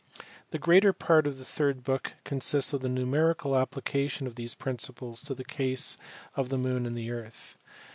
[0.49, 5.21] The greater part of the third book consists of the numerical application of these principles
[5.25, 5.95] to the case
[6.35, 7.55] of the moon and the earth.